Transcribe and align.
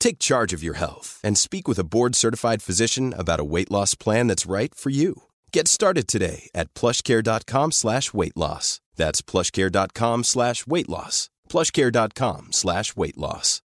Take 0.00 0.18
charge 0.18 0.52
of 0.52 0.64
your 0.64 0.74
health 0.74 1.20
and 1.22 1.38
speak 1.38 1.68
with 1.68 1.78
a 1.78 1.84
board-certified 1.84 2.62
physician 2.62 3.14
about 3.16 3.38
a 3.38 3.44
weight 3.44 3.70
loss 3.70 3.94
plan 3.94 4.26
that's 4.26 4.50
right 4.50 4.74
for 4.74 4.90
you. 4.90 5.22
Get 5.52 5.68
started 5.68 6.08
today 6.08 6.50
at 6.54 6.74
plushcare.com 6.74 7.70
slash 7.72 8.12
weight 8.12 8.36
loss. 8.36 8.80
That's 8.96 9.22
plushcare.com 9.22 10.24
slash 10.24 10.66
weight 10.66 10.88
loss. 10.88 11.30
plushcare.com 11.48 12.48
slash 12.50 12.96
weight 12.96 13.16
loss. 13.18 13.62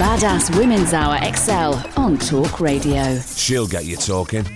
Badass 0.00 0.56
Women's 0.56 0.94
Hour 0.94 1.18
XL 1.34 2.00
on 2.00 2.16
Talk 2.16 2.58
Radio. 2.58 3.18
She'll 3.36 3.66
get 3.66 3.84
you 3.84 3.96
talking. 3.96 4.46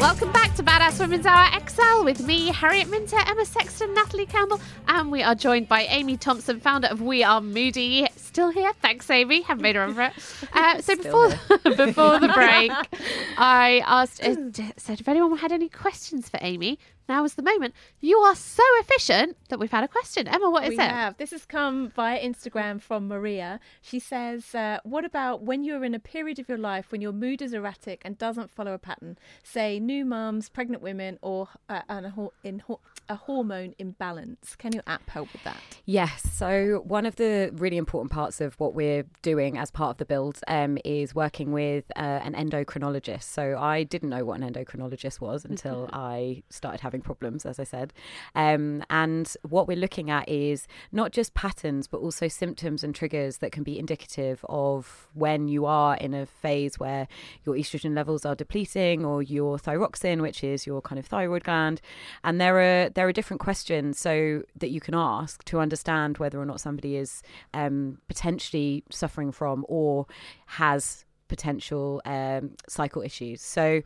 Welcome 0.00 0.32
back 0.32 0.54
to 0.56 0.62
Badass 0.62 0.98
Women's 0.98 1.26
Hour 1.26 1.46
XL 1.68 2.04
with 2.04 2.22
me, 2.22 2.48
Harriet 2.48 2.88
Minter, 2.88 3.18
Emma 3.26 3.44
Sexton, 3.44 3.92
Natalie 3.92 4.24
Campbell, 4.24 4.58
and 4.88 5.12
we 5.12 5.22
are 5.22 5.34
joined 5.34 5.68
by 5.68 5.82
Amy 5.82 6.16
Thompson, 6.16 6.58
founder 6.58 6.88
of 6.88 7.02
We 7.02 7.22
Are 7.22 7.42
Moody. 7.42 8.08
Still 8.16 8.48
here. 8.48 8.72
Thanks, 8.80 9.10
Amy. 9.10 9.42
Haven't 9.42 9.62
made 9.62 9.76
her 9.76 9.82
over 9.82 10.04
it. 10.04 10.12
Uh, 10.54 10.80
so 10.80 10.96
before 10.96 11.28
before 11.76 12.18
the 12.18 12.32
break, 12.34 12.72
I 13.36 13.82
asked, 13.86 14.24
uh, 14.24 14.36
said 14.78 15.00
if 15.00 15.06
anyone 15.06 15.36
had 15.36 15.52
any 15.52 15.68
questions 15.68 16.30
for 16.30 16.38
Amy. 16.40 16.78
Now 17.08 17.24
is 17.24 17.34
the 17.34 17.42
moment. 17.42 17.74
You 18.00 18.18
are 18.18 18.36
so 18.36 18.62
efficient 18.80 19.36
that 19.48 19.58
we've 19.58 19.70
had 19.70 19.82
a 19.82 19.88
question. 19.88 20.28
Emma, 20.28 20.48
what 20.48 20.64
is 20.64 20.70
we 20.70 20.76
it? 20.76 20.80
have. 20.82 21.16
This 21.16 21.32
has 21.32 21.44
come 21.44 21.90
via 21.90 22.20
Instagram 22.20 22.80
from 22.80 23.08
Maria. 23.08 23.58
She 23.80 23.98
says, 23.98 24.54
uh, 24.54 24.78
"What 24.84 25.04
about 25.04 25.42
when 25.42 25.64
you're 25.64 25.84
in 25.84 25.94
a 25.94 25.98
period 25.98 26.38
of 26.38 26.48
your 26.48 26.58
life 26.58 26.92
when 26.92 27.00
your 27.00 27.12
mood 27.12 27.42
is 27.42 27.52
erratic 27.52 28.02
and 28.04 28.16
doesn't 28.16 28.50
follow 28.50 28.74
a 28.74 28.78
pattern? 28.78 29.18
Say, 29.42 29.80
new 29.80 30.04
mums, 30.04 30.48
pregnant 30.48 30.82
women, 30.82 31.18
or 31.20 31.48
uh, 31.68 31.82
an, 31.88 32.04
a, 32.04 32.10
hor- 32.10 32.32
in, 32.44 32.62
a 33.08 33.16
hormone 33.16 33.74
imbalance. 33.78 34.54
Can 34.56 34.72
your 34.72 34.84
app 34.86 35.08
help 35.10 35.32
with 35.32 35.42
that?" 35.44 35.56
Yes. 35.86 36.22
So 36.32 36.82
one 36.84 37.06
of 37.06 37.16
the 37.16 37.50
really 37.54 37.76
important 37.76 38.12
parts 38.12 38.40
of 38.40 38.54
what 38.60 38.74
we're 38.74 39.04
doing 39.22 39.58
as 39.58 39.70
part 39.70 39.90
of 39.90 39.96
the 39.96 40.04
build 40.04 40.40
um, 40.46 40.78
is 40.84 41.14
working 41.14 41.52
with 41.52 41.90
uh, 41.96 42.20
an 42.22 42.34
endocrinologist. 42.34 43.24
So 43.24 43.58
I 43.58 43.82
didn't 43.82 44.10
know 44.10 44.24
what 44.24 44.40
an 44.40 44.52
endocrinologist 44.52 45.20
was 45.20 45.44
until 45.50 45.88
I 45.92 46.42
started 46.50 46.80
having 46.80 46.89
problems, 46.98 47.46
as 47.46 47.60
I 47.60 47.64
said. 47.64 47.92
Um, 48.34 48.82
and 48.90 49.32
what 49.42 49.68
we're 49.68 49.76
looking 49.76 50.10
at 50.10 50.28
is 50.28 50.66
not 50.90 51.12
just 51.12 51.34
patterns, 51.34 51.86
but 51.86 51.98
also 51.98 52.26
symptoms 52.26 52.82
and 52.82 52.94
triggers 52.94 53.38
that 53.38 53.52
can 53.52 53.62
be 53.62 53.78
indicative 53.78 54.44
of 54.48 55.06
when 55.14 55.46
you 55.46 55.66
are 55.66 55.96
in 55.96 56.14
a 56.14 56.26
phase 56.26 56.80
where 56.80 57.06
your 57.44 57.54
estrogen 57.54 57.94
levels 57.94 58.24
are 58.24 58.34
depleting 58.34 59.04
or 59.04 59.22
your 59.22 59.58
thyroxin, 59.58 60.20
which 60.20 60.42
is 60.42 60.66
your 60.66 60.82
kind 60.82 60.98
of 60.98 61.06
thyroid 61.06 61.44
gland. 61.44 61.80
And 62.24 62.40
there 62.40 62.58
are 62.58 62.88
there 62.88 63.06
are 63.06 63.12
different 63.12 63.40
questions 63.40 63.98
so 63.98 64.42
that 64.56 64.70
you 64.70 64.80
can 64.80 64.94
ask 64.94 65.44
to 65.44 65.60
understand 65.60 66.18
whether 66.18 66.40
or 66.40 66.46
not 66.46 66.60
somebody 66.60 66.96
is 66.96 67.22
um, 67.54 67.98
potentially 68.08 68.82
suffering 68.90 69.30
from 69.30 69.64
or 69.68 70.06
has 70.46 71.04
potential 71.28 72.02
um, 72.04 72.50
cycle 72.68 73.02
issues. 73.02 73.40
So 73.40 73.82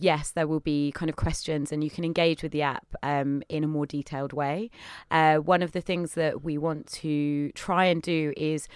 yes, 0.00 0.30
there 0.30 0.46
will 0.46 0.60
be 0.60 0.92
kind 0.92 1.08
of 1.08 1.16
questions, 1.16 1.72
and 1.72 1.84
you 1.84 1.90
can 1.90 2.04
engage 2.04 2.42
with 2.42 2.52
the 2.52 2.62
app 2.62 2.86
um, 3.02 3.42
in 3.48 3.64
a 3.64 3.68
more 3.68 3.86
detailed 3.86 4.32
way. 4.32 4.70
Uh, 5.10 5.36
one 5.36 5.62
of 5.62 5.72
the 5.72 5.80
things 5.80 6.14
that 6.14 6.42
we 6.42 6.58
want 6.58 6.86
to 6.86 7.50
try 7.52 7.84
and 7.84 8.02
do 8.02 8.32
is 8.36 8.68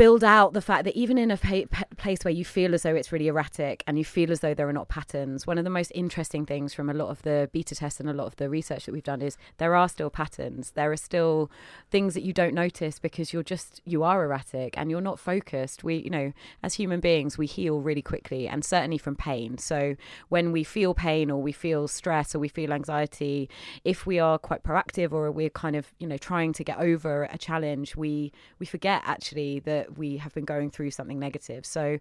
build 0.00 0.24
out 0.24 0.54
the 0.54 0.62
fact 0.62 0.84
that 0.84 0.96
even 0.96 1.18
in 1.18 1.30
a 1.30 1.36
pa- 1.36 1.84
place 1.98 2.24
where 2.24 2.32
you 2.32 2.42
feel 2.42 2.72
as 2.72 2.84
though 2.84 2.94
it's 2.94 3.12
really 3.12 3.28
erratic 3.28 3.84
and 3.86 3.98
you 3.98 4.04
feel 4.04 4.32
as 4.32 4.40
though 4.40 4.54
there 4.54 4.66
are 4.66 4.72
not 4.72 4.88
patterns, 4.88 5.46
one 5.46 5.58
of 5.58 5.64
the 5.64 5.68
most 5.68 5.92
interesting 5.94 6.46
things 6.46 6.72
from 6.72 6.88
a 6.88 6.94
lot 6.94 7.10
of 7.10 7.20
the 7.20 7.50
beta 7.52 7.74
tests 7.74 8.00
and 8.00 8.08
a 8.08 8.14
lot 8.14 8.26
of 8.26 8.34
the 8.36 8.48
research 8.48 8.86
that 8.86 8.92
we've 8.92 9.02
done 9.02 9.20
is 9.20 9.36
there 9.58 9.74
are 9.74 9.90
still 9.90 10.08
patterns. 10.08 10.70
There 10.70 10.90
are 10.90 10.96
still 10.96 11.50
things 11.90 12.14
that 12.14 12.22
you 12.22 12.32
don't 12.32 12.54
notice 12.54 12.98
because 12.98 13.34
you're 13.34 13.42
just 13.42 13.82
you 13.84 14.02
are 14.02 14.24
erratic 14.24 14.72
and 14.78 14.90
you're 14.90 15.02
not 15.02 15.18
focused. 15.18 15.84
We, 15.84 15.96
you 15.96 16.08
know, 16.08 16.32
as 16.62 16.72
human 16.72 17.00
beings, 17.00 17.36
we 17.36 17.44
heal 17.44 17.82
really 17.82 18.00
quickly 18.00 18.48
and 18.48 18.64
certainly 18.64 18.96
from 18.96 19.16
pain. 19.16 19.58
So 19.58 19.96
when 20.30 20.50
we 20.50 20.64
feel 20.64 20.94
pain 20.94 21.30
or 21.30 21.42
we 21.42 21.52
feel 21.52 21.86
stress 21.88 22.34
or 22.34 22.38
we 22.38 22.48
feel 22.48 22.72
anxiety, 22.72 23.50
if 23.84 24.06
we 24.06 24.18
are 24.18 24.38
quite 24.38 24.62
proactive 24.62 25.12
or 25.12 25.30
we're 25.30 25.50
kind 25.50 25.76
of 25.76 25.92
you 25.98 26.06
know 26.06 26.16
trying 26.16 26.54
to 26.54 26.64
get 26.64 26.78
over 26.78 27.24
a 27.24 27.36
challenge, 27.36 27.96
we 27.96 28.32
we 28.58 28.64
forget 28.64 29.02
actually 29.04 29.60
that 29.60 29.89
we 29.96 30.16
have 30.18 30.32
been 30.34 30.44
going 30.44 30.70
through 30.70 30.90
something 30.90 31.18
negative. 31.18 31.64
So 31.66 31.98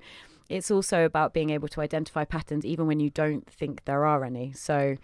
it's 0.50 0.72
also 0.72 1.06
about 1.06 1.34
being 1.34 1.50
able 1.50 1.68
to 1.70 1.82
identify 1.82 2.26
patterns 2.26 2.66
even 2.66 2.88
when 2.88 3.00
you 3.00 3.10
don't 3.10 3.48
think 3.50 3.86
there 3.86 4.06
are 4.06 4.24
any. 4.24 4.52
So 4.54 4.96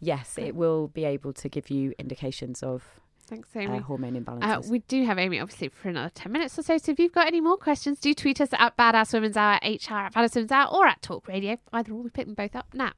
yes, 0.00 0.34
it 0.38 0.54
will 0.54 0.88
be 0.88 1.04
able 1.04 1.32
to 1.34 1.48
give 1.48 1.70
you 1.70 1.94
indications 1.98 2.62
of 2.62 2.84
Thanks, 3.26 3.54
uh, 3.54 3.60
Amy. 3.60 3.78
hormone 3.80 4.16
Uh, 4.16 4.20
imbalances. 4.20 4.70
we 4.70 4.78
do 4.80 5.04
have 5.04 5.18
Amy 5.18 5.38
obviously 5.38 5.68
for 5.68 5.90
another 5.90 6.10
10 6.14 6.32
minutes 6.32 6.58
or 6.58 6.62
so. 6.62 6.78
So 6.78 6.92
if 6.92 6.98
you've 6.98 7.12
got 7.12 7.26
any 7.26 7.40
more 7.42 7.58
questions, 7.58 8.00
do 8.00 8.14
tweet 8.14 8.40
us 8.40 8.48
at 8.52 8.76
Badass 8.76 9.12
Women's 9.12 9.36
Hour, 9.36 9.58
HR 9.62 9.94
at 10.06 10.14
Badass 10.14 10.34
Women's 10.34 10.52
Hour, 10.52 10.68
or 10.72 10.86
at 10.86 11.02
Talk 11.02 11.28
Radio. 11.28 11.58
Either 11.72 11.92
or, 11.92 12.02
we 12.02 12.10
pick 12.10 12.24
them 12.26 12.34
both 12.34 12.56
up 12.56 12.68
now. 12.72 12.92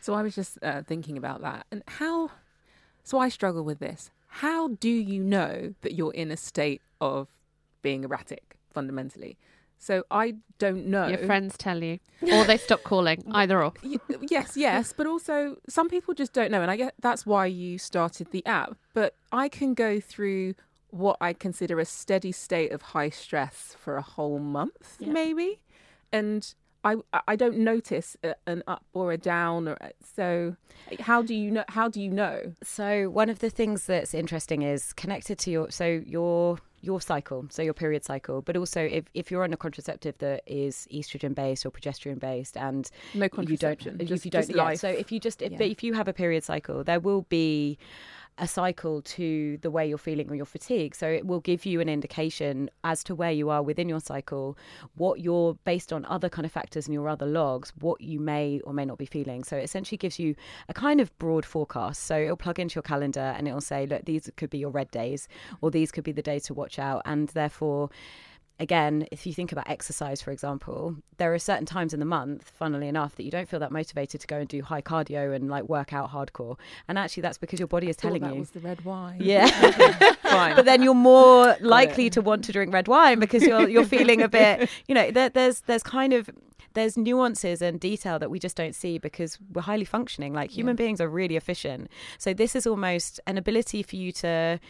So 0.00 0.14
I 0.14 0.22
was 0.22 0.34
just 0.34 0.58
uh, 0.62 0.82
thinking 0.82 1.16
about 1.16 1.40
that 1.42 1.66
and 1.70 1.82
how. 1.86 2.30
So 3.04 3.18
I 3.18 3.28
struggle 3.28 3.62
with 3.64 3.78
this. 3.78 4.10
How 4.26 4.68
do 4.68 4.88
you 4.90 5.22
know 5.22 5.74
that 5.82 5.92
you're 5.94 6.12
in 6.14 6.30
a 6.30 6.36
state 6.36 6.82
of 7.00 7.28
being 7.82 8.04
erratic 8.04 8.56
fundamentally? 8.72 9.36
So 9.78 10.04
I 10.10 10.34
don't 10.58 10.86
know. 10.86 11.08
Your 11.08 11.18
friends 11.18 11.56
tell 11.56 11.82
you, 11.82 12.00
or 12.30 12.44
they 12.44 12.58
stop 12.58 12.82
calling. 12.82 13.24
Either 13.32 13.64
or. 13.64 13.72
Yes, 14.28 14.54
yes, 14.54 14.92
but 14.94 15.06
also 15.06 15.56
some 15.68 15.88
people 15.88 16.12
just 16.12 16.34
don't 16.34 16.50
know, 16.50 16.60
and 16.60 16.70
I 16.70 16.76
get 16.76 16.94
that's 17.00 17.24
why 17.24 17.46
you 17.46 17.78
started 17.78 18.30
the 18.30 18.44
app. 18.44 18.76
But 18.92 19.14
I 19.32 19.48
can 19.48 19.72
go 19.72 19.98
through 19.98 20.54
what 20.90 21.16
I 21.20 21.32
consider 21.32 21.80
a 21.80 21.86
steady 21.86 22.30
state 22.30 22.72
of 22.72 22.82
high 22.82 23.08
stress 23.08 23.74
for 23.78 23.96
a 23.96 24.02
whole 24.02 24.38
month, 24.38 24.98
maybe, 25.00 25.60
and 26.12 26.52
I 26.84 26.96
I 27.26 27.36
don't 27.36 27.58
notice 27.58 28.18
an 28.46 28.62
up 28.66 28.84
or 28.92 29.12
a 29.12 29.18
down, 29.18 29.66
or 29.66 29.78
so. 30.14 30.56
How 31.00 31.22
do 31.22 31.34
you 31.34 31.50
know? 31.50 31.64
How 31.68 31.88
do 31.88 32.02
you 32.02 32.10
know? 32.10 32.52
So 32.62 33.08
one 33.08 33.30
of 33.30 33.38
the 33.38 33.50
things 33.50 33.86
that's 33.86 34.12
interesting 34.12 34.60
is 34.60 34.92
connected 34.92 35.38
to 35.40 35.50
your 35.50 35.70
so 35.70 36.02
your 36.04 36.58
your 36.82 37.00
cycle, 37.00 37.46
so 37.50 37.62
your 37.62 37.74
period 37.74 38.04
cycle, 38.04 38.40
but 38.42 38.56
also 38.56 38.80
if, 38.82 39.04
if 39.14 39.30
you're 39.30 39.44
on 39.44 39.52
a 39.52 39.56
contraceptive 39.56 40.16
that 40.18 40.42
is 40.46 40.86
estrogen 40.92 41.34
based 41.34 41.66
or 41.66 41.70
progesterone 41.70 42.18
based, 42.18 42.56
and 42.56 42.90
No 43.14 43.24
you 43.24 43.30
contraception, 43.30 43.96
don't, 43.98 44.06
just- 44.08 44.20
if 44.20 44.24
you 44.24 44.30
don't, 44.30 44.50
yeah, 44.56 44.74
so 44.74 44.88
if 44.88 45.12
you 45.12 45.20
just 45.20 45.42
if, 45.42 45.52
Yeah. 45.52 45.62
if 45.62 45.82
you 45.82 45.92
have 45.94 46.08
a 46.08 46.12
period 46.12 46.42
cycle, 46.44 46.82
there 46.84 47.00
will 47.00 47.22
be 47.28 47.78
a 48.40 48.48
cycle 48.48 49.02
to 49.02 49.58
the 49.58 49.70
way 49.70 49.86
you're 49.86 49.98
feeling 49.98 50.28
or 50.30 50.34
your 50.34 50.46
fatigue. 50.46 50.94
So 50.94 51.06
it 51.06 51.26
will 51.26 51.40
give 51.40 51.66
you 51.66 51.80
an 51.80 51.88
indication 51.88 52.70
as 52.82 53.04
to 53.04 53.14
where 53.14 53.30
you 53.30 53.50
are 53.50 53.62
within 53.62 53.88
your 53.88 54.00
cycle, 54.00 54.56
what 54.96 55.20
you're 55.20 55.54
based 55.64 55.92
on 55.92 56.06
other 56.06 56.28
kind 56.28 56.46
of 56.46 56.50
factors 56.50 56.88
in 56.88 56.94
your 56.94 57.08
other 57.08 57.26
logs, 57.26 57.72
what 57.80 58.00
you 58.00 58.18
may 58.18 58.60
or 58.64 58.72
may 58.72 58.86
not 58.86 58.98
be 58.98 59.04
feeling. 59.06 59.44
So 59.44 59.56
it 59.56 59.64
essentially 59.64 59.98
gives 59.98 60.18
you 60.18 60.34
a 60.68 60.74
kind 60.74 61.00
of 61.00 61.16
broad 61.18 61.44
forecast. 61.44 62.04
So 62.04 62.18
it'll 62.18 62.36
plug 62.36 62.58
into 62.58 62.76
your 62.76 62.82
calendar 62.82 63.34
and 63.36 63.46
it'll 63.46 63.60
say, 63.60 63.86
look, 63.86 64.06
these 64.06 64.30
could 64.36 64.50
be 64.50 64.58
your 64.58 64.70
red 64.70 64.90
days, 64.90 65.28
or 65.60 65.70
these 65.70 65.92
could 65.92 66.04
be 66.04 66.12
the 66.12 66.22
days 66.22 66.44
to 66.44 66.54
watch 66.54 66.78
out. 66.78 67.02
And 67.04 67.28
therefore, 67.28 67.90
again, 68.60 69.06
if 69.10 69.26
you 69.26 69.32
think 69.32 69.50
about 69.50 69.68
exercise, 69.68 70.20
for 70.20 70.30
example, 70.30 70.94
there 71.16 71.32
are 71.32 71.38
certain 71.38 71.66
times 71.66 71.94
in 71.94 71.98
the 71.98 72.06
month, 72.06 72.52
funnily 72.56 72.86
enough, 72.88 73.16
that 73.16 73.24
you 73.24 73.30
don't 73.30 73.48
feel 73.48 73.58
that 73.60 73.72
motivated 73.72 74.20
to 74.20 74.26
go 74.26 74.36
and 74.36 74.48
do 74.48 74.62
high 74.62 74.82
cardio 74.82 75.34
and 75.34 75.48
like 75.48 75.64
work 75.64 75.92
out 75.92 76.10
hardcore. 76.10 76.56
And 76.86 76.98
actually, 76.98 77.22
that's 77.22 77.38
because 77.38 77.58
your 77.58 77.66
body 77.68 77.88
is 77.88 77.96
Thought 77.96 78.08
telling 78.08 78.22
that 78.22 78.34
you. 78.34 78.40
was 78.40 78.50
the 78.50 78.60
red 78.60 78.84
wine. 78.84 79.18
Yeah. 79.20 79.46
Fine. 80.22 80.56
but 80.56 80.66
then 80.66 80.82
you're 80.82 80.94
more 80.94 81.56
likely 81.60 82.10
to 82.10 82.20
want 82.20 82.44
to 82.44 82.52
drink 82.52 82.72
red 82.72 82.86
wine 82.86 83.18
because 83.18 83.42
you're 83.42 83.68
you're 83.68 83.84
feeling 83.86 84.22
a 84.22 84.28
bit, 84.40 84.68
you 84.86 84.94
know, 84.94 85.10
there, 85.10 85.30
there's 85.30 85.62
there's 85.62 85.82
kind 85.82 86.12
of 86.12 86.28
there's 86.74 86.96
nuances 86.96 87.62
and 87.62 87.80
detail 87.80 88.18
that 88.18 88.30
we 88.30 88.38
just 88.38 88.56
don't 88.56 88.74
see 88.74 88.98
because 88.98 89.38
we're 89.52 89.62
highly 89.62 89.84
functioning. 89.84 90.32
Like 90.34 90.50
human 90.50 90.76
beings 90.76 91.00
are 91.00 91.08
really 91.08 91.36
efficient. 91.36 91.88
So 92.18 92.32
this 92.34 92.54
is 92.54 92.66
almost 92.66 93.20
an 93.26 93.38
ability 93.38 93.82
for 93.82 93.96
you 93.96 94.12
to 94.12 94.60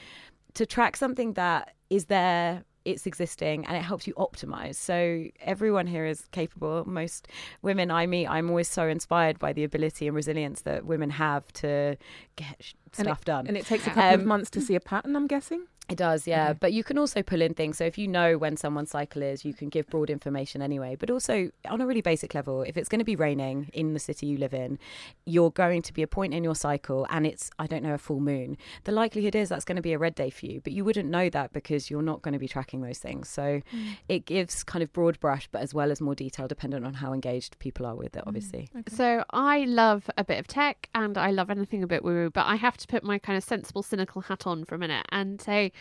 to 0.55 0.67
track 0.67 0.97
something 0.97 1.35
that 1.35 1.75
is 1.91 2.07
there 2.07 2.65
it's 2.91 3.07
existing 3.07 3.67
and 3.67 3.77
it 3.77 3.83
helps 3.83 4.07
you 4.07 4.15
optimize. 4.15 4.77
So 4.77 5.25
everyone 5.41 5.87
here 5.87 6.07
is 6.07 6.27
capable. 6.33 6.85
Most 6.87 7.29
women 7.63 7.91
I 7.91 8.07
meet, 8.07 8.27
I'm 8.27 8.49
always 8.51 8.69
so 8.69 8.89
inspired 8.89 9.39
by 9.39 9.53
the 9.53 9.65
ability 9.65 10.07
and 10.07 10.17
resilience 10.17 10.63
that 10.63 10.85
women 10.85 11.11
have 11.11 11.51
to 11.55 11.97
get 12.37 12.57
And 12.97 13.07
stuff 13.07 13.21
it, 13.21 13.25
done. 13.25 13.47
And 13.47 13.57
it 13.57 13.67
takes 13.67 13.87
a 13.87 13.91
couple 13.91 14.15
of 14.15 14.21
Um, 14.21 14.27
months 14.27 14.51
to 14.51 14.61
see 14.61 14.75
a 14.75 14.81
pattern, 14.81 15.17
I'm 15.17 15.27
guessing. 15.27 15.67
It 15.91 15.99
does, 15.99 16.27
yeah. 16.27 16.51
Okay. 16.51 16.59
But 16.61 16.73
you 16.73 16.85
can 16.85 16.99
also 16.99 17.23
pull 17.23 17.43
in 17.43 17.55
things. 17.55 17.79
So 17.79 17.85
if 17.85 17.99
you 17.99 18.07
know 18.07 18.39
when 18.39 18.57
someone's 18.57 18.91
cycle 18.91 19.23
is, 19.23 19.45
you 19.45 19.55
can 19.55 19.69
give 19.69 19.89
broad 19.89 20.11
information 20.11 20.63
anyway. 20.63 20.97
But 20.99 21.11
also, 21.11 21.51
on 21.69 21.81
a 21.81 21.87
really 21.87 22.01
basic 22.01 22.35
level, 22.35 22.63
if 22.63 22.77
it's 22.77 22.89
going 22.89 22.99
to 22.99 23.05
be 23.05 23.17
raining 23.17 23.71
in 23.73 23.95
the 23.95 24.01
city 24.01 24.27
you 24.27 24.37
live 24.39 24.55
in, 24.55 24.79
you're 25.25 25.51
going 25.51 25.83
to 25.83 25.93
be 25.93 26.03
a 26.03 26.07
point 26.07 26.35
in 26.35 26.45
your 26.45 26.55
cycle 26.55 27.07
and 27.11 27.27
it's, 27.27 27.51
I 27.59 27.67
don't 27.67 27.83
know, 27.83 27.95
a 27.95 27.99
full 27.99 28.21
moon. 28.21 28.57
The 28.85 28.93
likelihood 28.93 29.35
is 29.35 29.49
that's 29.49 29.65
going 29.65 29.77
to 29.77 29.83
be 29.83 29.93
a 29.93 29.99
red 29.99 30.15
day 30.15 30.31
for 30.31 30.47
you. 30.47 30.61
But 30.61 30.73
you 30.73 30.85
wouldn't 30.85 31.09
know 31.09 31.31
that 31.31 31.53
because 31.53 31.91
you're 31.91 32.03
not 32.03 32.23
going 32.23 32.35
to 32.35 32.39
be 32.39 32.49
tracking 32.49 32.83
those 32.83 32.99
things. 32.99 33.29
So 33.29 33.63
mm. 33.75 33.97
it 34.09 34.27
gives 34.27 34.63
kind 34.63 34.83
of 34.83 34.93
broad 34.93 35.19
brush, 35.21 35.49
but 35.51 35.63
as 35.63 35.75
well 35.75 35.91
as 35.91 36.01
more 36.01 36.15
detail, 36.15 36.47
dependent 36.47 36.85
on 36.85 36.95
how 36.95 37.13
engaged 37.13 37.59
people 37.59 37.87
are 37.87 37.95
with 37.95 38.17
it, 38.17 38.25
mm. 38.25 38.29
obviously. 38.29 38.69
So 38.89 39.25
I 39.31 39.65
love 39.65 40.11
a 40.17 40.25
bit 40.25 40.39
of 40.39 40.47
tech 40.47 40.89
and 40.95 41.17
I 41.17 41.31
love 41.31 41.51
anything 41.51 41.83
a 41.83 41.87
bit 41.87 42.05
woo 42.05 42.11
woo, 42.11 42.31
but 42.31 42.47
I 42.47 42.57
have 42.57 42.77
to 42.79 42.87
put 42.87 43.03
my 43.05 43.19
kind 43.19 43.37
of 43.37 43.45
sensible, 43.45 43.83
cynical 43.83 44.23
hat 44.23 44.47
on 44.47 44.65
for 44.65 44.75
a 44.75 44.79
minute 44.79 45.07
and 45.11 45.41
say, 45.41 45.73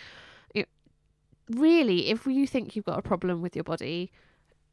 you 0.53 0.65
really, 1.49 2.09
if 2.09 2.25
you 2.25 2.47
think 2.47 2.75
you've 2.75 2.85
got 2.85 2.99
a 2.99 3.01
problem 3.01 3.41
with 3.41 3.55
your 3.55 3.63
body, 3.63 4.11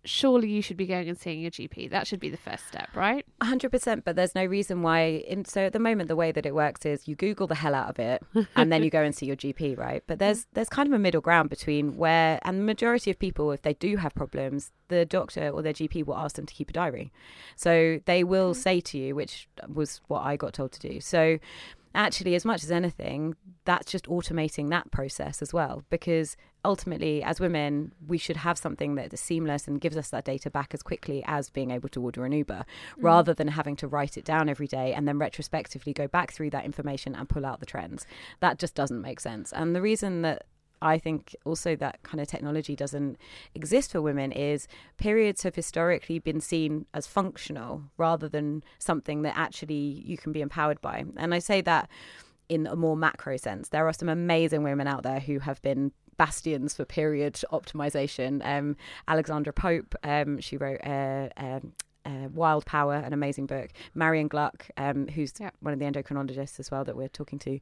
surely 0.07 0.49
you 0.49 0.63
should 0.63 0.77
be 0.77 0.87
going 0.87 1.09
and 1.09 1.19
seeing 1.19 1.41
your 1.41 1.51
GP. 1.51 1.91
That 1.91 2.07
should 2.07 2.21
be 2.21 2.31
the 2.31 2.37
first 2.37 2.67
step, 2.67 2.89
right? 2.95 3.25
hundred 3.43 3.71
percent, 3.71 4.05
but 4.05 4.17
there's 4.17 4.35
no 4.35 4.45
reason 4.45 4.83
why. 4.83 5.25
In, 5.29 5.45
so 5.45 5.63
at 5.63 5.73
the 5.73 5.79
moment, 5.79 6.09
the 6.09 6.17
way 6.17 6.33
that 6.33 6.47
it 6.47 6.55
works 6.55 6.87
is 6.87 7.07
you 7.07 7.15
Google 7.15 7.47
the 7.47 7.55
hell 7.55 7.75
out 7.75 7.91
of 7.91 7.99
it, 7.99 8.23
and 8.57 8.73
then 8.73 8.83
you 8.83 8.91
go 8.91 9.03
and 9.03 9.15
see 9.15 9.27
your 9.27 9.37
GP, 9.37 9.77
right? 9.77 10.03
But 10.07 10.19
there's 10.19 10.47
there's 10.53 10.69
kind 10.69 10.89
of 10.89 10.93
a 10.93 10.99
middle 10.99 11.21
ground 11.21 11.51
between 11.51 11.97
where, 11.97 12.39
and 12.43 12.61
the 12.61 12.65
majority 12.65 13.11
of 13.11 13.19
people, 13.19 13.51
if 13.53 13.63
they 13.63 13.75
do 13.75 13.97
have 13.97 14.15
problems, 14.15 14.73
the 14.89 15.05
doctor 15.05 15.51
or 15.51 15.63
their 15.63 15.73
GP 15.73 16.07
will 16.07 16.17
ask 16.17 16.37
them 16.37 16.47
to 16.47 16.55
keep 16.55 16.71
a 16.71 16.73
diary. 16.73 17.13
So 17.57 18.01
they 18.07 18.25
will 18.25 18.53
mm-hmm. 18.53 18.61
say 18.61 18.81
to 18.81 18.99
you, 18.99 19.15
which 19.15 19.49
was 19.69 20.01
what 20.09 20.21
I 20.21 20.37
got 20.37 20.55
told 20.55 20.73
to 20.73 20.89
do. 20.89 21.01
So 21.01 21.39
actually, 21.95 22.35
as 22.35 22.45
much 22.45 22.63
as 22.63 22.71
anything, 22.71 23.35
that's 23.65 23.91
just 23.91 24.07
automating 24.07 24.71
that 24.71 24.91
process 24.91 25.43
as 25.43 25.53
well. 25.53 25.83
Because 25.91 26.37
ultimately, 26.65 27.23
as 27.23 27.41
women, 27.41 27.93
we 28.07 28.19
should 28.19 28.37
have 28.39 28.59
something 28.59 28.95
that 28.97 29.13
is 29.13 29.21
seamless 29.21 29.67
and 29.67 29.81
gives 29.81 29.97
us 29.97 30.11
that 30.11 30.25
data 30.25 30.51
back 30.51 30.75
as 30.75 30.83
quickly 30.83 31.23
as 31.27 31.51
being 31.51 31.71
able 31.71 31.89
to 31.91 32.03
order 32.03 32.25
an 32.25 32.33
Uber, 32.33 32.65
mm. 32.65 33.03
rather 33.03 33.33
than 33.33 33.49
having 33.49 33.77
to 33.77 33.89
write 33.89 34.17
it 34.17 34.25
down 34.25 34.49
every 34.49 34.67
day 34.67 34.93
and 34.93 35.07
then 35.07 35.19
retrospectively 35.19 35.93
go 35.93 36.09
back 36.09 36.33
through 36.33 36.51
that 36.51 36.65
information 36.65 37.15
and 37.15 37.29
pull 37.29 37.47
out 37.47 37.61
the 37.61 37.67
trends. 37.67 38.07
That 38.41 38.59
just 38.59 38.75
doesn't 38.75 39.01
make 39.01 39.21
sense. 39.21 39.53
And 39.53 39.75
the 39.75 39.83
reason 39.83 40.23
that 40.23 40.47
I 40.83 40.99
think 40.99 41.35
also 41.45 41.77
that 41.77 42.03
kind 42.03 42.21
of 42.21 42.29
technology 42.29 42.77
doesn't 42.77 43.19
exist 43.55 43.93
for 43.93 44.03
women 44.03 44.33
is 44.33 44.69
periods 44.97 45.43
have 45.43 45.55
historically 45.55 46.19
been 46.19 46.41
seen 46.41 46.87
as 46.95 47.07
functional 47.07 47.83
rather 47.97 48.29
than 48.29 48.63
something 48.79 49.23
that 49.23 49.37
actually 49.37 49.75
you 50.05 50.17
can 50.17 50.33
be 50.33 50.41
empowered 50.41 50.81
by. 50.81 51.05
And 51.17 51.35
I 51.35 51.39
say 51.39 51.61
that 51.63 51.89
in 52.49 52.67
a 52.67 52.77
more 52.77 52.97
macro 52.97 53.37
sense. 53.37 53.71
There 53.71 53.87
are 53.87 53.93
some 53.93 54.09
amazing 54.09 54.63
women 54.63 54.87
out 54.87 55.03
there 55.03 55.21
who 55.21 55.41
have 55.41 55.61
been 55.63 55.93
bastions 56.17 56.75
for 56.75 56.85
period 56.85 57.35
optimization. 57.53 58.45
Um, 58.45 58.77
Alexandra 59.09 59.53
Pope, 59.53 59.95
um, 60.03 60.41
she 60.41 60.57
wrote 60.57 60.81
um, 60.85 61.73
uh, 62.07 62.29
Wild 62.33 62.65
Power, 62.65 62.95
an 62.95 63.13
amazing 63.13 63.47
book. 63.47 63.71
Marion 63.95 64.29
Gluck, 64.29 64.69
um, 64.77 65.09
who's 65.09 65.35
Yeah. 65.39 65.51
one 65.61 65.73
of 65.75 65.81
the 65.81 65.85
endocrinologists 65.85 66.61
as 66.61 66.71
well 66.71 66.85
that 66.85 66.97
we're 66.97 67.09
talking 67.09 67.39
to. 67.41 67.59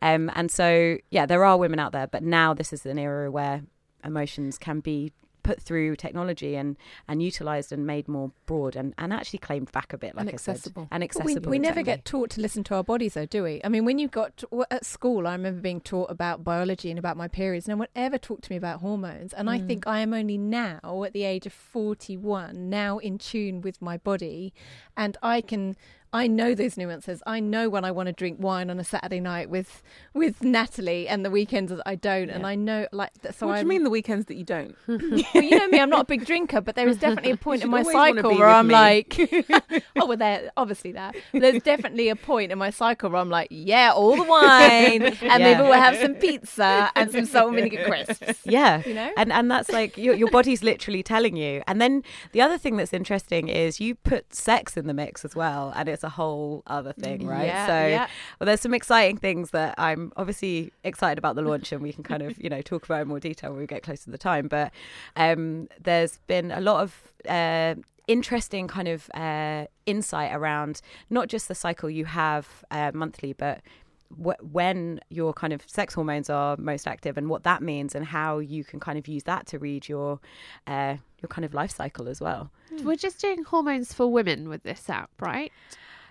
Um, 0.00 0.30
and 0.34 0.50
so, 0.50 0.96
yeah, 1.10 1.26
there 1.26 1.44
are 1.44 1.56
women 1.58 1.78
out 1.78 1.92
there, 1.92 2.06
but 2.06 2.22
now 2.22 2.54
this 2.54 2.72
is 2.72 2.86
an 2.86 2.98
era 2.98 3.30
where 3.30 3.62
emotions 4.04 4.56
can 4.58 4.80
be 4.80 5.12
put 5.48 5.62
through 5.62 5.96
technology 5.96 6.56
and 6.56 6.76
and 7.08 7.22
utilized 7.22 7.72
and 7.72 7.86
made 7.86 8.06
more 8.06 8.30
broad 8.44 8.76
and, 8.76 8.92
and 8.98 9.14
actually 9.14 9.38
claimed 9.38 9.72
back 9.72 9.94
a 9.94 9.98
bit 9.98 10.14
like 10.14 10.26
And 10.26 10.34
I 10.34 10.36
said 10.36 10.56
accessible. 10.56 10.88
and 10.92 11.00
But 11.00 11.24
we, 11.24 11.32
accessible 11.32 11.50
we 11.50 11.58
never 11.58 11.82
get 11.82 12.04
taught 12.04 12.28
to 12.30 12.42
listen 12.42 12.64
to 12.64 12.74
our 12.74 12.84
bodies, 12.84 13.14
though, 13.14 13.24
do 13.24 13.44
we? 13.44 13.62
I 13.64 13.68
mean, 13.70 13.86
when 13.86 13.98
you 13.98 14.08
got 14.08 14.36
to, 14.38 14.66
at 14.70 14.84
school, 14.84 15.26
I 15.26 15.32
remember 15.32 15.62
being 15.62 15.80
taught 15.80 16.10
about 16.10 16.44
biology 16.44 16.90
and 16.90 16.98
about 16.98 17.16
my 17.16 17.28
periods. 17.28 17.66
No 17.66 17.76
one 17.76 17.88
ever 17.96 18.18
talked 18.18 18.44
to 18.44 18.52
me 18.52 18.58
about 18.58 18.80
hormones, 18.80 19.32
and 19.32 19.48
I 19.48 19.58
mm. 19.58 19.66
think 19.66 19.86
I 19.86 20.00
am 20.00 20.12
only 20.12 20.36
now, 20.36 21.02
at 21.06 21.14
the 21.14 21.24
age 21.24 21.46
of 21.46 21.54
forty-one, 21.54 22.68
now 22.68 22.98
in 22.98 23.16
tune 23.16 23.62
with 23.62 23.80
my 23.80 23.96
body, 23.96 24.52
and 24.98 25.16
I 25.22 25.40
can. 25.40 25.76
I 26.12 26.26
know 26.26 26.54
those 26.54 26.76
nuances. 26.76 27.22
I 27.26 27.40
know 27.40 27.68
when 27.68 27.84
I 27.84 27.90
want 27.90 28.06
to 28.06 28.12
drink 28.12 28.38
wine 28.40 28.70
on 28.70 28.78
a 28.80 28.84
Saturday 28.84 29.20
night 29.20 29.50
with 29.50 29.82
with 30.14 30.42
Natalie, 30.42 31.06
and 31.08 31.24
the 31.24 31.30
weekends 31.30 31.70
that 31.70 31.82
I 31.86 31.94
don't. 31.94 32.30
And 32.30 32.46
I 32.46 32.54
know, 32.54 32.86
like, 32.92 33.10
so 33.32 33.46
what 33.46 33.54
do 33.54 33.60
you 33.60 33.66
mean 33.66 33.84
the 33.84 33.90
weekends 33.90 34.26
that 34.26 34.36
you 34.36 34.44
don't? 34.44 34.74
well, 34.86 34.98
you 34.98 35.58
know 35.58 35.68
me, 35.68 35.80
I'm 35.80 35.90
not 35.90 36.02
a 36.02 36.04
big 36.04 36.24
drinker, 36.24 36.60
but 36.60 36.74
there 36.74 36.88
is 36.88 36.96
definitely 36.96 37.30
a 37.32 37.36
point 37.48 37.62
in 37.62 37.70
my 37.70 37.82
cycle 37.82 38.36
where 38.36 38.48
I'm 38.48 38.68
me. 38.68 38.74
like, 38.74 39.16
oh, 39.96 40.06
well, 40.06 40.16
there, 40.16 40.50
obviously 40.56 40.92
that. 40.92 41.14
There's 41.32 41.62
definitely 41.62 42.08
a 42.08 42.16
point 42.16 42.52
in 42.52 42.58
my 42.58 42.70
cycle 42.70 43.10
where 43.10 43.20
I'm 43.20 43.30
like, 43.30 43.48
yeah, 43.50 43.92
all 43.92 44.16
the 44.16 44.24
wine, 44.24 45.02
and 45.02 45.42
maybe 45.42 45.62
we'll 45.62 45.72
have 45.74 45.96
some 45.96 46.14
pizza 46.14 46.90
and 46.96 47.12
some 47.12 47.26
salt 47.26 47.48
and 47.48 47.56
vinegar 47.56 47.84
crisps. 47.84 48.40
yeah 48.44 48.82
You 48.86 48.94
know? 48.94 49.10
and 49.16 49.32
and 49.32 49.50
that's 49.50 49.70
like 49.70 49.96
your, 49.96 50.14
your 50.14 50.30
body's 50.30 50.62
literally 50.62 51.02
telling 51.02 51.36
you 51.36 51.62
and 51.66 51.80
then 51.80 52.02
the 52.32 52.40
other 52.40 52.58
thing 52.58 52.76
that's 52.76 52.92
interesting 52.92 53.48
is 53.48 53.80
you 53.80 53.94
put 53.94 54.34
sex 54.34 54.76
in 54.76 54.86
the 54.86 54.94
mix 54.94 55.24
as 55.24 55.34
well 55.34 55.72
and 55.76 55.88
it's 55.98 56.04
a 56.04 56.08
whole 56.08 56.62
other 56.68 56.92
thing 56.92 57.26
right 57.26 57.46
Yeah, 57.46 57.66
so 57.66 57.86
yeah. 57.88 58.06
well 58.38 58.46
there's 58.46 58.60
some 58.60 58.72
exciting 58.72 59.16
things 59.16 59.50
that 59.50 59.74
i'm 59.78 60.12
obviously 60.16 60.72
excited 60.84 61.18
about 61.18 61.34
the 61.34 61.42
launch 61.42 61.72
and 61.72 61.82
we 61.82 61.92
can 61.92 62.04
kind 62.04 62.22
of 62.22 62.38
you 62.42 62.48
know 62.48 62.62
talk 62.62 62.84
about 62.84 63.02
in 63.02 63.08
more 63.08 63.18
detail 63.18 63.50
when 63.50 63.58
we 63.60 63.66
get 63.66 63.82
closer 63.82 64.04
to 64.04 64.10
the 64.12 64.18
time 64.18 64.46
but 64.46 64.70
um 65.16 65.66
there's 65.82 66.18
been 66.28 66.52
a 66.52 66.60
lot 66.60 66.82
of 66.84 67.12
uh 67.28 67.74
interesting 68.06 68.68
kind 68.68 68.88
of 68.88 69.10
uh 69.14 69.66
insight 69.86 70.32
around 70.32 70.80
not 71.10 71.28
just 71.28 71.48
the 71.48 71.54
cycle 71.54 71.90
you 71.90 72.04
have 72.04 72.64
uh, 72.70 72.90
monthly 72.94 73.32
but 73.32 73.60
wh- 74.10 74.54
when 74.54 75.00
your 75.08 75.32
kind 75.32 75.52
of 75.52 75.62
sex 75.66 75.94
hormones 75.94 76.30
are 76.30 76.56
most 76.56 76.86
active 76.86 77.16
and 77.18 77.28
what 77.28 77.42
that 77.44 77.62
means 77.62 77.94
and 77.94 78.04
how 78.06 78.38
you 78.38 78.64
can 78.64 78.80
kind 78.80 78.98
of 78.98 79.06
use 79.08 79.24
that 79.24 79.46
to 79.48 79.58
read 79.58 79.88
your 79.88 80.20
uh, 80.66 80.96
your 81.20 81.28
kind 81.28 81.44
of 81.44 81.54
life 81.54 81.70
cycle 81.74 82.08
as 82.08 82.20
well. 82.20 82.50
We're 82.84 82.96
just 82.96 83.20
doing 83.20 83.44
hormones 83.44 83.92
for 83.92 84.06
women 84.06 84.48
with 84.48 84.62
this 84.62 84.88
app, 84.88 85.10
right? 85.20 85.52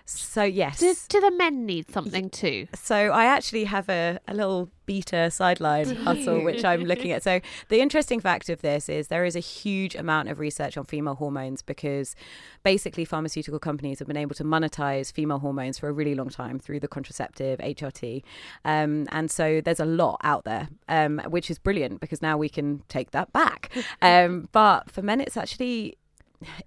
So 0.08 0.42
yes. 0.42 0.80
Do, 0.80 0.94
do 1.08 1.20
the 1.20 1.30
men 1.30 1.66
need 1.66 1.90
something 1.90 2.30
too? 2.30 2.66
So 2.74 2.96
I 2.96 3.26
actually 3.26 3.64
have 3.64 3.90
a, 3.90 4.18
a 4.26 4.32
little 4.32 4.70
beta 4.86 5.30
sideline 5.30 5.94
hustle 6.04 6.42
which 6.42 6.64
I'm 6.64 6.84
looking 6.84 7.12
at. 7.12 7.22
So 7.22 7.40
the 7.68 7.80
interesting 7.80 8.18
fact 8.20 8.48
of 8.48 8.62
this 8.62 8.88
is 8.88 9.08
there 9.08 9.26
is 9.26 9.36
a 9.36 9.40
huge 9.40 9.94
amount 9.94 10.30
of 10.30 10.38
research 10.38 10.78
on 10.78 10.84
female 10.84 11.16
hormones 11.16 11.60
because 11.60 12.16
basically 12.62 13.04
pharmaceutical 13.04 13.58
companies 13.58 13.98
have 13.98 14.08
been 14.08 14.16
able 14.16 14.34
to 14.36 14.44
monetize 14.44 15.12
female 15.12 15.40
hormones 15.40 15.78
for 15.78 15.90
a 15.90 15.92
really 15.92 16.14
long 16.14 16.30
time 16.30 16.58
through 16.58 16.80
the 16.80 16.88
contraceptive 16.88 17.58
HRT. 17.58 18.22
Um, 18.64 19.06
and 19.12 19.30
so 19.30 19.60
there's 19.60 19.80
a 19.80 19.84
lot 19.84 20.20
out 20.24 20.44
there, 20.44 20.68
um, 20.88 21.20
which 21.28 21.50
is 21.50 21.58
brilliant 21.58 22.00
because 22.00 22.22
now 22.22 22.38
we 22.38 22.48
can 22.48 22.82
take 22.88 23.10
that 23.10 23.32
back. 23.32 23.70
Um, 24.00 24.48
but 24.52 24.90
for 24.90 25.02
men, 25.02 25.20
it's 25.20 25.36
actually 25.36 25.98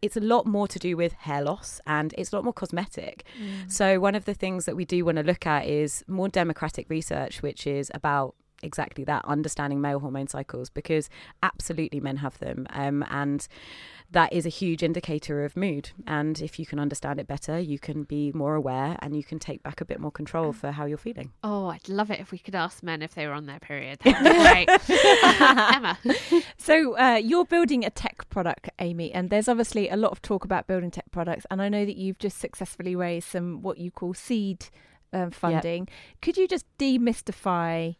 it's 0.02 0.18
a 0.18 0.22
lot 0.22 0.46
more 0.46 0.68
to 0.68 0.80
do 0.80 0.98
with 0.98 1.14
hair 1.14 1.42
loss 1.42 1.80
and 1.88 2.14
it's 2.18 2.32
a 2.32 2.36
lot 2.36 2.44
more 2.44 2.54
cosmetic. 2.54 3.24
Mm. 3.40 3.72
So, 3.72 4.00
one 4.00 4.16
of 4.16 4.26
the 4.26 4.34
things 4.34 4.66
that 4.66 4.76
we 4.76 4.86
do 4.86 5.06
want 5.06 5.18
to 5.18 5.24
look 5.24 5.46
at 5.46 5.66
is 5.66 6.04
more 6.08 6.28
democratic 6.28 6.90
research, 6.90 7.42
which 7.42 7.66
is 7.66 7.92
about 7.94 8.36
exactly 8.64 9.04
that 9.06 9.26
understanding 9.26 9.82
male 9.82 10.00
hormone 10.00 10.28
cycles 10.28 10.70
because 10.70 11.10
absolutely 11.44 12.00
men 12.00 12.18
have 12.18 12.38
them. 12.40 12.68
Um, 12.72 13.06
and 13.10 13.48
that 14.12 14.34
is 14.34 14.46
a 14.46 14.50
huge 14.50 14.84
indicator 14.84 15.46
of 15.46 15.56
mood. 15.56 15.92
And 16.06 16.42
if 16.42 16.60
you 16.60 16.66
can 16.66 16.80
understand 16.80 17.20
it 17.20 17.28
better, 17.28 17.58
you 17.58 17.80
can 17.80 18.04
be 18.04 18.32
more 18.34 18.56
aware 18.56 18.98
and 19.00 19.16
you 19.16 19.24
can 19.24 19.40
take 19.40 19.64
back 19.64 19.80
a 19.80 19.86
bit 19.86 20.00
more 20.00 20.12
control 20.12 20.52
for 20.52 20.72
how 20.72 20.86
you're 20.86 20.98
feeling. 20.98 21.32
Oh, 21.44 21.68
I'd 21.68 21.88
love 21.88 22.12
it 22.12 22.20
if 22.20 22.32
we 22.32 22.38
could 22.38 22.56
ask 22.56 22.84
men 22.84 23.02
if 23.02 23.16
they 23.16 23.26
were 23.26 23.34
on 23.34 23.46
their 23.46 23.60
period. 23.60 24.00
That'd 24.04 24.68
great. 24.68 24.70
Emma. 25.76 25.98
So 26.58 26.98
uh, 26.98 27.16
you're 27.16 27.46
building 27.46 27.86
a 27.86 27.90
tech 27.90 28.30
product, 28.30 28.70
Amy, 28.80 29.14
and 29.14 29.30
there's 29.30 29.48
obviously 29.48 29.88
a 29.88 29.96
lot 29.96 30.12
of 30.12 30.22
talk 30.22 30.44
about 30.44 30.68
building 30.68 30.92
tech 30.92 31.10
products. 31.12 31.46
And 31.50 31.62
I 31.62 31.70
know 31.70 31.86
that 31.86 31.96
you've 31.96 32.20
just 32.20 32.38
successfully 32.38 32.96
raised 32.96 33.30
some 33.30 33.62
what 33.62 33.78
you 33.78 33.92
call 33.92 34.14
seed 34.14 34.68
um, 35.14 35.32
funding. 35.32 35.88
Could 36.22 36.38
you 36.38 36.48
just 36.48 36.66
demystify 36.78 37.96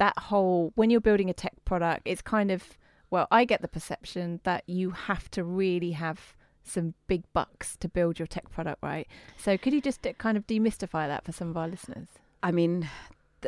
that 0.00 0.18
whole 0.18 0.72
when 0.74 0.90
you're 0.90 1.00
building 1.00 1.30
a 1.30 1.34
tech 1.34 1.54
product? 1.64 2.02
It's 2.04 2.22
kind 2.22 2.50
of 2.50 2.76
well, 3.10 3.26
I 3.30 3.44
get 3.44 3.60
the 3.60 3.68
perception 3.68 4.40
that 4.44 4.64
you 4.66 4.90
have 4.90 5.30
to 5.32 5.44
really 5.44 5.92
have 5.92 6.34
some 6.62 6.94
big 7.08 7.24
bucks 7.32 7.76
to 7.78 7.88
build 7.88 8.18
your 8.18 8.26
tech 8.26 8.50
product, 8.50 8.82
right? 8.82 9.08
So 9.36 9.58
could 9.58 9.72
you 9.72 9.80
just 9.80 10.06
uh, 10.06 10.12
kind 10.14 10.36
of 10.36 10.46
demystify 10.46 11.08
that 11.08 11.24
for 11.24 11.32
some 11.32 11.50
of 11.50 11.56
our 11.56 11.66
listeners? 11.68 12.08
I 12.42 12.52
mean, 12.52 12.88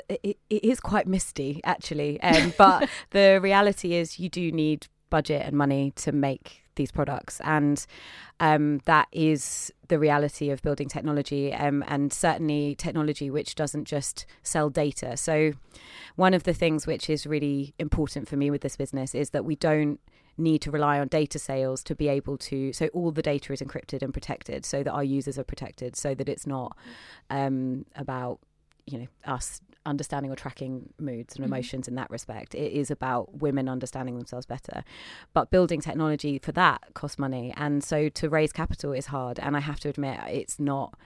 it, 0.08 0.38
it 0.50 0.64
is 0.64 0.80
quite 0.80 1.06
misty 1.06 1.60
actually, 1.64 2.20
um, 2.22 2.52
but 2.58 2.88
the 3.10 3.38
reality 3.40 3.94
is 3.94 4.18
you 4.18 4.28
do 4.28 4.50
need 4.50 4.88
budget 5.12 5.42
and 5.46 5.54
money 5.56 5.92
to 5.96 6.10
make 6.10 6.62
these 6.76 6.90
products. 6.90 7.38
And 7.44 7.84
um, 8.40 8.80
that 8.86 9.08
is 9.12 9.70
the 9.88 9.98
reality 9.98 10.48
of 10.50 10.62
building 10.62 10.88
technology 10.88 11.52
um, 11.52 11.84
and 11.86 12.10
certainly 12.12 12.74
technology 12.76 13.30
which 13.30 13.54
doesn't 13.54 13.84
just 13.84 14.24
sell 14.42 14.70
data. 14.70 15.16
So, 15.16 15.52
one 16.16 16.34
of 16.34 16.44
the 16.44 16.54
things 16.54 16.86
which 16.86 17.10
is 17.10 17.26
really 17.26 17.74
important 17.78 18.26
for 18.26 18.36
me 18.36 18.50
with 18.50 18.62
this 18.62 18.76
business 18.76 19.14
is 19.14 19.30
that 19.30 19.44
we 19.44 19.54
don't 19.54 20.00
need 20.38 20.62
to 20.62 20.70
rely 20.70 20.98
on 20.98 21.08
data 21.08 21.38
sales 21.38 21.82
to 21.84 21.94
be 21.94 22.08
able 22.08 22.38
to 22.38 22.72
so 22.72 22.86
all 22.94 23.10
the 23.10 23.20
data 23.20 23.52
is 23.52 23.60
encrypted 23.60 24.00
and 24.00 24.14
protected 24.14 24.64
so 24.64 24.82
that 24.82 24.90
our 24.90 25.04
users 25.04 25.38
are 25.38 25.44
protected 25.44 25.94
so 25.94 26.14
that 26.14 26.26
it's 26.26 26.46
not 26.46 26.74
um, 27.28 27.84
about 27.96 28.38
you 28.86 28.98
know 28.98 29.06
us 29.26 29.60
understanding 29.84 30.30
or 30.30 30.36
tracking 30.36 30.92
moods 30.98 31.36
and 31.36 31.44
emotions 31.44 31.86
mm-hmm. 31.86 31.92
in 31.92 31.96
that 31.96 32.10
respect. 32.10 32.54
It 32.54 32.72
is 32.72 32.90
about 32.90 33.40
women 33.40 33.68
understanding 33.68 34.16
themselves 34.16 34.46
better. 34.46 34.84
But 35.32 35.50
building 35.50 35.80
technology 35.80 36.38
for 36.38 36.52
that 36.52 36.82
costs 36.94 37.18
money. 37.18 37.52
And 37.56 37.82
so 37.82 38.08
to 38.08 38.28
raise 38.28 38.52
capital 38.52 38.92
is 38.92 39.06
hard. 39.06 39.40
And 39.40 39.56
I 39.56 39.60
have 39.60 39.80
to 39.80 39.88
admit, 39.88 40.20
it's 40.28 40.60
not, 40.60 40.96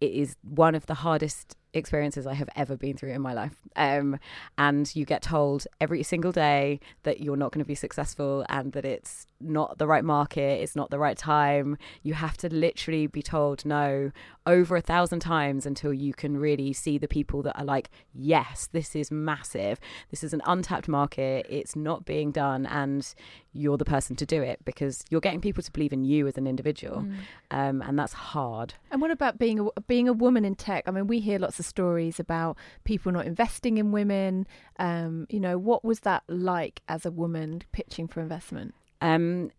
it 0.00 0.12
is 0.12 0.36
one 0.42 0.74
of 0.74 0.86
the 0.86 0.94
hardest 0.94 1.56
experiences 1.72 2.26
I 2.26 2.34
have 2.34 2.48
ever 2.56 2.76
been 2.76 2.96
through 2.96 3.12
in 3.12 3.22
my 3.22 3.32
life. 3.32 3.54
Um, 3.76 4.18
and 4.58 4.94
you 4.94 5.04
get 5.04 5.22
told 5.22 5.66
every 5.80 6.02
single 6.02 6.32
day 6.32 6.80
that 7.04 7.20
you're 7.20 7.36
not 7.36 7.52
going 7.52 7.64
to 7.64 7.68
be 7.68 7.74
successful 7.74 8.44
and 8.48 8.72
that 8.72 8.84
it's 8.84 9.26
not 9.40 9.78
the 9.78 9.86
right 9.86 10.04
market, 10.04 10.60
it's 10.60 10.76
not 10.76 10.90
the 10.90 10.98
right 10.98 11.16
time. 11.16 11.78
You 12.02 12.14
have 12.14 12.36
to 12.38 12.52
literally 12.52 13.06
be 13.06 13.22
told 13.22 13.64
no 13.64 14.10
over 14.46 14.76
a 14.76 14.80
thousand 14.80 15.20
times 15.20 15.64
until 15.64 15.92
you 15.92 16.12
can 16.12 16.36
really 16.36 16.72
see 16.72 16.98
the 16.98 17.08
people 17.08 17.42
that 17.42 17.58
are 17.58 17.64
like, 17.64 17.90
yes, 18.12 18.68
this 18.72 18.96
is 18.96 19.10
massive. 19.10 19.78
This 20.10 20.24
is 20.24 20.34
an 20.34 20.42
untapped 20.44 20.88
market. 20.88 21.46
It's 21.48 21.76
not 21.76 22.04
being 22.04 22.32
done. 22.32 22.66
And 22.66 23.14
you're 23.52 23.76
the 23.76 23.84
person 23.84 24.16
to 24.16 24.26
do 24.26 24.42
it 24.42 24.60
because 24.64 25.04
you're 25.10 25.20
getting 25.20 25.40
people 25.40 25.62
to 25.62 25.70
believe 25.72 25.92
in 25.92 26.04
you 26.04 26.26
as 26.26 26.36
an 26.36 26.46
individual. 26.46 27.02
Mm. 27.02 27.14
Um, 27.50 27.82
and 27.82 27.98
that's 27.98 28.12
hard. 28.12 28.74
And 28.90 29.00
what 29.00 29.10
about 29.10 29.38
being 29.38 29.60
a, 29.60 29.80
being 29.82 30.08
a 30.08 30.12
woman 30.12 30.44
in 30.44 30.54
tech? 30.54 30.84
I 30.86 30.90
mean, 30.90 31.06
we 31.06 31.20
hear 31.20 31.38
lots 31.38 31.58
stories 31.62 32.20
about 32.20 32.56
people 32.84 33.12
not 33.12 33.26
investing 33.26 33.78
in 33.78 33.92
women. 33.92 34.46
Um, 34.78 35.26
you 35.28 35.40
know, 35.40 35.58
what 35.58 35.84
was 35.84 36.00
that 36.00 36.22
like 36.28 36.82
as 36.88 37.06
a 37.06 37.10
woman 37.10 37.62
pitching 37.72 38.08
for 38.08 38.20
investment? 38.20 38.74
Um, 39.00 39.50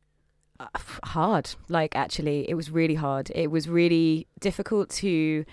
uh, 0.60 0.67
hard. 1.03 1.55
Like 1.70 1.96
actually, 1.96 2.50
it 2.50 2.55
was 2.55 2.70
really 2.70 2.96
hard. 2.96 3.31
It 3.34 3.50
was 3.51 3.67
really 3.67 4.27
difficult 4.39 4.89
to 4.89 5.46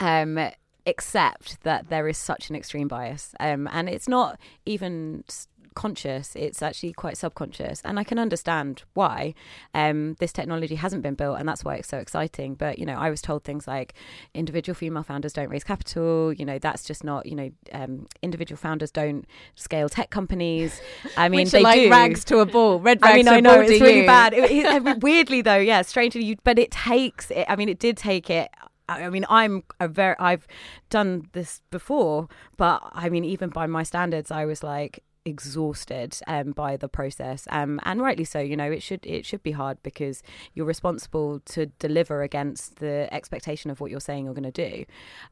um, 0.00 0.50
accept 0.86 1.62
that 1.62 1.88
there 1.88 2.08
is 2.08 2.18
such 2.18 2.50
an 2.50 2.56
extreme 2.56 2.88
bias, 2.88 3.34
um, 3.40 3.68
and 3.72 3.88
it's 3.88 4.08
not 4.08 4.38
even 4.66 5.24
conscious, 5.74 6.34
it's 6.36 6.62
actually 6.62 6.92
quite 6.92 7.16
subconscious. 7.16 7.80
And 7.84 7.98
I 7.98 8.04
can 8.04 8.18
understand 8.18 8.82
why 8.94 9.34
um, 9.74 10.14
this 10.20 10.32
technology 10.32 10.74
hasn't 10.76 11.02
been 11.02 11.14
built, 11.14 11.38
and 11.38 11.48
that's 11.48 11.64
why 11.64 11.76
it's 11.76 11.88
so 11.88 11.98
exciting. 11.98 12.54
But, 12.54 12.78
you 12.78 12.86
know, 12.86 12.94
I 12.94 13.10
was 13.10 13.22
told 13.22 13.44
things 13.44 13.66
like 13.66 13.94
individual 14.34 14.74
female 14.74 15.02
founders 15.02 15.32
don't 15.32 15.48
raise 15.48 15.64
capital, 15.64 16.32
you 16.32 16.44
know, 16.44 16.58
that's 16.58 16.84
just 16.84 17.04
not, 17.04 17.26
you 17.26 17.34
know, 17.34 17.50
um, 17.72 18.06
individual 18.22 18.56
founders 18.56 18.90
don't 18.90 19.26
scale 19.54 19.88
tech 19.88 20.10
companies. 20.10 20.80
I 21.16 21.28
mean, 21.28 21.48
they 21.48 21.62
like 21.62 21.82
do. 21.82 21.90
rags 21.90 22.24
to 22.26 22.38
a 22.38 22.46
ball, 22.46 22.80
red 22.80 23.00
rags 23.02 23.12
I 23.12 23.16
mean, 23.16 23.28
I 23.28 23.40
know, 23.40 23.60
it's 23.60 23.80
really 23.80 24.00
you. 24.00 24.06
bad. 24.06 24.34
It, 24.34 24.50
it, 24.50 24.98
weirdly, 25.02 25.42
though, 25.42 25.56
yeah, 25.56 25.82
strangely, 25.82 26.24
you, 26.24 26.36
but 26.44 26.58
it 26.58 26.70
takes 26.70 27.30
it. 27.30 27.46
I 27.48 27.56
mean, 27.56 27.68
it 27.68 27.78
did 27.78 27.96
take 27.96 28.30
it 28.30 28.50
I 28.88 29.10
mean, 29.10 29.24
I'm 29.28 29.64
a 29.80 29.88
very, 29.88 30.16
I've 30.18 30.46
done 30.90 31.28
this 31.32 31.62
before, 31.70 32.28
but 32.56 32.82
I 32.92 33.08
mean, 33.08 33.24
even 33.24 33.50
by 33.50 33.66
my 33.66 33.82
standards, 33.82 34.30
I 34.30 34.44
was 34.44 34.62
like, 34.62 35.02
exhausted 35.24 36.18
um, 36.26 36.52
by 36.52 36.76
the 36.76 36.88
process. 36.88 37.46
Um, 37.50 37.80
and 37.84 38.00
rightly 38.00 38.24
so 38.24 38.40
you 38.40 38.56
know 38.56 38.70
it 38.70 38.82
should 38.82 39.04
it 39.06 39.24
should 39.24 39.42
be 39.42 39.52
hard 39.52 39.78
because 39.82 40.22
you're 40.54 40.66
responsible 40.66 41.40
to 41.46 41.66
deliver 41.66 42.22
against 42.22 42.76
the 42.76 43.08
expectation 43.12 43.70
of 43.70 43.80
what 43.80 43.90
you're 43.90 44.00
saying 44.00 44.24
you're 44.24 44.34
going 44.34 44.50
to 44.50 44.68
do. 44.68 44.84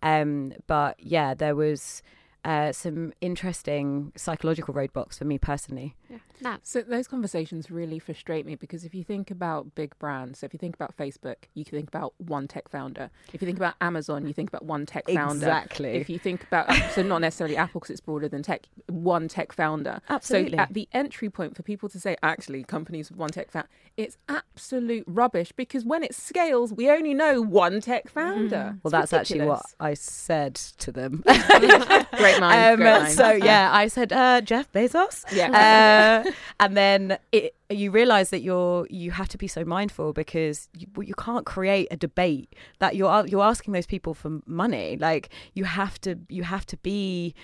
Um, 0.03 0.53
but 0.67 0.97
yeah 0.99 1.35
there 1.35 1.57
was 1.57 2.03
uh, 2.45 2.73
some 2.73 3.13
interesting 3.21 4.13
psychological 4.17 4.73
roadblocks 4.73 5.19
for 5.19 5.25
me 5.25 5.39
personally. 5.39 5.95
Yeah. 6.09 6.19
Nah. 6.43 6.57
So 6.63 6.81
those 6.81 7.07
conversations 7.07 7.71
really 7.71 7.99
frustrate 7.99 8.47
me 8.47 8.55
because 8.55 8.85
if 8.85 8.95
you 8.95 9.05
think 9.05 9.31
about 9.31 9.75
big 9.75 9.99
brands, 9.99 10.39
so 10.39 10.47
if 10.47 10.55
you 10.55 10.59
think 10.59 10.75
about 10.75 10.97
Facebook, 10.97 11.37
you 11.55 11.65
can 11.65 11.77
think 11.77 11.89
about 11.89 12.15
one 12.19 12.49
tech 12.49 12.69
founder. 12.71 13.11
If 13.33 13.43
you 13.43 13.47
think 13.47 13.59
about 13.59 13.75
Amazon, 13.81 14.27
you 14.27 14.33
think 14.33 14.49
about 14.49 14.65
one 14.65 14.87
tech 14.87 15.07
founder. 15.07 15.47
Exactly. 15.47 15.91
If 15.91 16.09
you 16.09 16.19
think 16.19 16.43
about 16.45 16.73
so 16.93 17.03
not 17.03 17.21
necessarily 17.21 17.57
Apple 17.57 17.81
because 17.81 17.91
it's 17.91 18.01
broader 18.01 18.29
than 18.29 18.43
tech, 18.43 18.67
one 18.89 19.29
tech 19.29 19.53
founder. 19.53 20.01
Absolutely. 20.09 20.57
So 20.57 20.63
at 20.63 20.73
the 20.73 20.89
entry 20.93 21.29
point 21.29 21.57
for 21.57 21.63
people 21.63 21.89
to 21.91 22.01
say 22.01 22.17
actually 22.23 22.65
companies 22.65 23.11
with 23.11 23.19
one 23.19 23.31
tech 23.31 23.51
founder, 23.51 23.69
it's 23.97 24.17
absolute 24.29 25.05
rubbish 25.07 25.53
because 25.53 25.85
when 25.85 26.03
it 26.03 26.15
scales, 26.15 26.73
we 26.73 26.89
only 26.91 27.13
know 27.13 27.43
one 27.43 27.83
tech 27.83 28.09
founder. 28.09 28.75
Mm. 28.77 28.81
Well, 28.83 28.91
that's 28.91 29.13
ridiculous. 29.13 29.31
actually 29.31 29.47
what 29.47 29.63
I 29.79 29.95
said 29.95 30.55
to 30.55 30.91
them. 30.91 31.23
great 31.27 32.09
minds. 32.39 32.69
Um, 32.69 32.77
great 32.77 33.01
minds. 33.01 33.15
So 33.15 33.31
yeah, 33.33 33.71
I 33.73 33.89
said 33.89 34.13
uh, 34.13 34.41
Jeff 34.43 34.71
Bezos. 34.73 35.25
Yeah. 35.33 36.25
Uh, 36.27 36.31
and 36.61 36.77
then 36.77 37.19
it, 37.33 37.55
you 37.71 37.91
realize 37.91 38.31
that 38.31 38.43
you're 38.43 38.87
you 38.91 39.11
have 39.11 39.29
to 39.29 39.39
be 39.39 39.49
so 39.49 39.65
mindful 39.65 40.13
because 40.13 40.69
you, 40.77 40.87
you 41.03 41.15
can't 41.15 41.47
create 41.47 41.89
a 41.91 41.97
debate 41.97 42.55
that 42.79 42.97
you're 42.97 43.27
you're 43.27 43.43
asking 43.43 43.73
those 43.73 43.87
people 43.87 44.15
for 44.15 44.41
money. 44.47 44.97
Like 44.97 45.31
you 45.55 45.65
have 45.65 46.01
to 46.03 46.19
you 46.29 46.43
have 46.45 46.67
to 46.67 46.77
be 46.79 47.35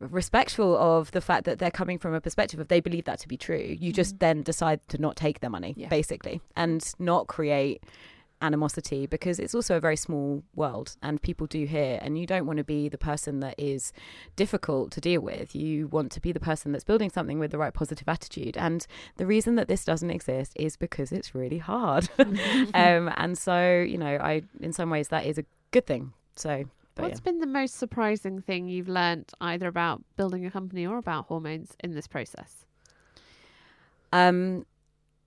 respectful 0.00 0.76
of 0.76 1.10
the 1.10 1.20
fact 1.20 1.44
that 1.44 1.58
they're 1.58 1.70
coming 1.70 1.98
from 1.98 2.14
a 2.14 2.20
perspective 2.20 2.60
of 2.60 2.68
they 2.68 2.80
believe 2.80 3.04
that 3.04 3.18
to 3.20 3.28
be 3.28 3.36
true. 3.36 3.76
You 3.78 3.92
just 3.92 4.14
mm-hmm. 4.14 4.18
then 4.18 4.42
decide 4.42 4.80
to 4.88 4.98
not 4.98 5.16
take 5.16 5.40
their 5.40 5.50
money, 5.50 5.74
yeah. 5.76 5.88
basically, 5.88 6.40
and 6.56 6.84
not 6.98 7.26
create 7.26 7.82
animosity 8.40 9.06
because 9.06 9.38
it's 9.38 9.54
also 9.54 9.76
a 9.76 9.80
very 9.80 9.96
small 9.96 10.42
world 10.54 10.96
and 11.02 11.20
people 11.20 11.46
do 11.46 11.64
hear 11.66 11.98
and 12.02 12.18
you 12.18 12.26
don't 12.26 12.46
want 12.46 12.56
to 12.56 12.64
be 12.64 12.88
the 12.88 12.98
person 12.98 13.40
that 13.40 13.54
is 13.58 13.92
difficult 14.36 14.90
to 14.92 15.00
deal 15.00 15.20
with 15.20 15.54
you 15.54 15.88
want 15.88 16.12
to 16.12 16.20
be 16.20 16.30
the 16.32 16.40
person 16.40 16.72
that's 16.72 16.84
building 16.84 17.10
something 17.10 17.38
with 17.38 17.50
the 17.50 17.58
right 17.58 17.74
positive 17.74 18.08
attitude 18.08 18.56
and 18.56 18.86
the 19.16 19.26
reason 19.26 19.56
that 19.56 19.68
this 19.68 19.84
doesn't 19.84 20.10
exist 20.10 20.52
is 20.56 20.76
because 20.76 21.10
it's 21.10 21.34
really 21.34 21.58
hard 21.58 22.08
um, 22.18 23.12
and 23.16 23.36
so 23.36 23.80
you 23.80 23.98
know 23.98 24.16
i 24.16 24.42
in 24.60 24.72
some 24.72 24.90
ways 24.90 25.08
that 25.08 25.26
is 25.26 25.38
a 25.38 25.44
good 25.70 25.86
thing 25.86 26.12
so 26.36 26.64
What's 26.98 27.20
yeah. 27.20 27.30
been 27.30 27.38
the 27.38 27.46
most 27.46 27.76
surprising 27.76 28.40
thing 28.40 28.68
you've 28.68 28.88
learned 28.88 29.30
either 29.40 29.68
about 29.68 30.02
building 30.16 30.44
a 30.44 30.50
company 30.50 30.84
or 30.84 30.98
about 30.98 31.26
hormones 31.26 31.76
in 31.78 31.94
this 31.94 32.08
process? 32.08 32.66
Um, 34.12 34.66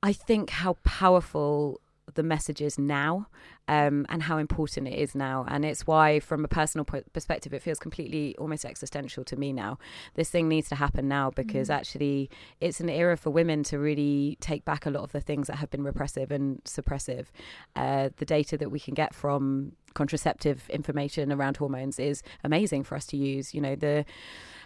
I 0.03 0.13
think 0.13 0.50
how 0.50 0.74
powerful 0.84 1.80
the 2.15 2.24
messages 2.24 2.77
now 2.77 3.27
um, 3.68 4.06
and 4.10 4.24
how 4.24 4.38
important 4.38 4.88
it 4.88 4.98
is 4.98 5.15
now. 5.15 5.46
And 5.48 5.63
it's 5.63 5.88
why, 5.88 6.20
from 6.20 6.44
a 6.44 6.48
personal 6.48 6.86
perspective, 6.86 7.53
it 7.53 7.62
feels 7.62 7.80
completely 7.80 8.36
almost 8.38 8.65
existential 8.65 9.24
to 9.25 9.36
me 9.36 9.53
now. 9.53 9.77
This 10.15 10.30
thing 10.30 10.48
needs 10.50 10.70
to 10.70 10.75
happen 10.75 11.08
now 11.08 11.32
because 11.32 11.70
mm. 11.70 11.75
actually 11.75 12.30
it's 12.60 12.80
an 12.80 12.89
era 12.89 13.18
for 13.18 13.30
women 13.30 13.63
to 13.63 13.80
really 13.80 14.38
take 14.41 14.65
back 14.65 14.86
a 14.86 14.89
lot 14.89 15.03
of 15.03 15.12
the 15.12 15.22
things 15.22 15.48
that 15.48 15.58
have 15.58 15.70
been 15.70 15.84
repressive 15.84 16.32
and 16.32 16.63
suppressive. 16.63 17.27
Uh, 17.75 18.10
the 18.18 18.25
data 18.25 18.58
that 18.58 18.70
we 18.70 18.80
can 18.80 18.94
get 18.94 19.13
from 19.13 19.74
contraceptive 19.94 20.70
information 20.70 21.32
around 21.32 21.58
hormones 21.58 22.00
is 22.00 22.24
amazing 22.44 22.84
for 22.84 22.96
us 22.96 23.06
to 23.08 23.18
use. 23.18 23.53
You 23.53 23.62
know, 23.62 23.75
the 23.75 24.06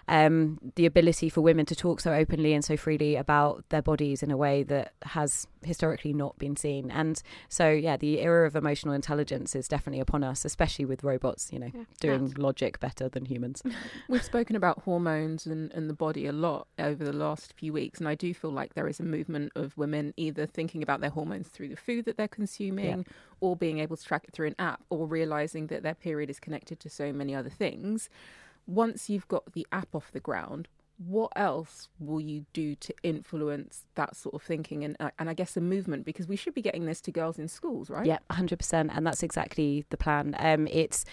um, 0.07 0.59
the 0.75 0.85
ability 0.85 1.29
for 1.29 1.41
women 1.41 1.65
to 1.65 1.75
talk 1.75 1.99
so 1.99 2.13
openly 2.13 2.53
and 2.53 2.63
so 2.63 2.77
freely 2.77 3.15
about 3.15 3.67
their 3.69 3.81
bodies 3.81 4.21
in 4.21 4.29
a 4.29 4.37
way 4.37 4.61
that 4.63 4.93
has 5.03 5.47
historically 5.63 6.13
not 6.13 6.37
been 6.37 6.55
seen. 6.55 6.91
And 6.91 7.21
so, 7.49 7.69
yeah, 7.69 7.97
the 7.97 8.19
era 8.19 8.45
of 8.45 8.55
emotional 8.55 8.93
intelligence 8.93 9.55
is 9.55 9.67
definitely 9.67 9.99
upon 9.99 10.23
us, 10.23 10.45
especially 10.45 10.85
with 10.85 11.03
robots, 11.03 11.51
you 11.51 11.59
know, 11.59 11.71
yeah. 11.73 11.83
doing 11.99 12.33
logic 12.37 12.79
better 12.79 13.09
than 13.09 13.25
humans. 13.25 13.63
We've 14.09 14.23
spoken 14.23 14.55
about 14.55 14.83
hormones 14.83 15.47
and, 15.47 15.71
and 15.71 15.89
the 15.89 15.93
body 15.93 16.27
a 16.27 16.31
lot 16.31 16.67
over 16.77 17.03
the 17.03 17.13
last 17.13 17.53
few 17.53 17.73
weeks. 17.73 17.99
And 17.99 18.07
I 18.07 18.13
do 18.13 18.33
feel 18.33 18.51
like 18.51 18.75
there 18.75 18.87
is 18.87 18.99
a 18.99 19.03
movement 19.03 19.53
of 19.55 19.75
women 19.75 20.13
either 20.17 20.45
thinking 20.45 20.83
about 20.83 21.01
their 21.01 21.09
hormones 21.09 21.47
through 21.47 21.69
the 21.69 21.75
food 21.75 22.05
that 22.05 22.17
they're 22.17 22.27
consuming 22.27 22.99
yeah. 22.99 23.13
or 23.41 23.55
being 23.55 23.79
able 23.79 23.97
to 23.97 24.03
track 24.03 24.25
it 24.27 24.33
through 24.33 24.47
an 24.47 24.55
app 24.59 24.81
or 24.91 25.07
realizing 25.07 25.67
that 25.67 25.81
their 25.81 25.95
period 25.95 26.29
is 26.29 26.39
connected 26.39 26.79
to 26.81 26.89
so 26.89 27.11
many 27.11 27.33
other 27.33 27.49
things 27.49 28.09
once 28.67 29.09
you've 29.09 29.27
got 29.27 29.53
the 29.53 29.65
app 29.71 29.93
off 29.93 30.11
the 30.11 30.19
ground, 30.19 30.67
what 30.97 31.31
else 31.35 31.89
will 31.99 32.21
you 32.21 32.45
do 32.53 32.73
to 32.75 32.93
influence 33.03 33.85
that 33.95 34.15
sort 34.15 34.33
of 34.33 34.41
thinking 34.41 34.83
and 34.83 34.95
uh, 34.99 35.09
and 35.19 35.29
I 35.29 35.33
guess 35.33 35.57
a 35.57 35.61
movement 35.61 36.05
because 36.05 36.27
we 36.27 36.37
should 36.37 36.53
be 36.53 36.61
getting 36.61 36.85
this 36.85 37.01
to 37.01 37.11
girls 37.11 37.37
in 37.37 37.47
schools, 37.47 37.89
right? 37.89 38.05
Yeah, 38.05 38.19
hundred 38.31 38.59
percent, 38.59 38.91
and 38.93 39.05
that's 39.05 39.21
exactly 39.21 39.85
the 39.89 39.97
plan. 39.97 40.35
Um, 40.39 40.67
it's 40.67 41.03